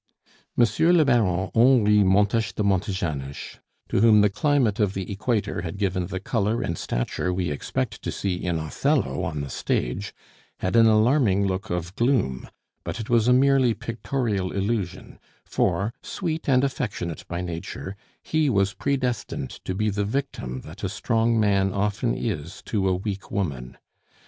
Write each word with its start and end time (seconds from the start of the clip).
Monsieur 0.57 0.91
le 0.91 1.05
Baron 1.05 1.51
Henri 1.53 2.03
Montes 2.03 2.51
de 2.53 2.63
Montejanos, 2.63 3.59
to 3.87 3.99
whom 4.01 4.21
the 4.21 4.31
climate 4.31 4.79
of 4.79 4.95
the 4.95 5.11
equator 5.11 5.61
had 5.61 5.77
given 5.77 6.07
the 6.07 6.19
color 6.19 6.63
and 6.63 6.75
stature 6.75 7.31
we 7.31 7.51
expect 7.51 8.01
to 8.01 8.11
see 8.11 8.33
in 8.33 8.57
Othello 8.57 9.21
on 9.23 9.41
the 9.41 9.49
stage, 9.51 10.11
had 10.61 10.75
an 10.75 10.87
alarming 10.87 11.45
look 11.45 11.69
of 11.69 11.95
gloom, 11.95 12.49
but 12.83 12.99
it 12.99 13.11
was 13.11 13.27
a 13.27 13.31
merely 13.31 13.75
pictorial 13.75 14.51
illusion; 14.51 15.19
for, 15.45 15.93
sweet 16.01 16.49
and 16.49 16.63
affectionate 16.63 17.23
by 17.27 17.39
nature, 17.41 17.95
he 18.23 18.49
was 18.49 18.73
predestined 18.73 19.51
to 19.51 19.75
be 19.75 19.91
the 19.91 20.03
victim 20.03 20.61
that 20.61 20.83
a 20.83 20.89
strong 20.89 21.39
man 21.39 21.71
often 21.71 22.15
is 22.15 22.63
to 22.63 22.87
a 22.87 22.95
weak 22.95 23.29
woman. 23.29 23.77